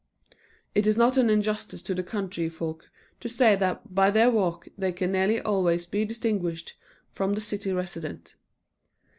[0.73, 4.67] It is not an injustice to the country folk to say that by their walk
[4.75, 6.73] they can nearly always be distinguished
[7.11, 8.33] from the city resident.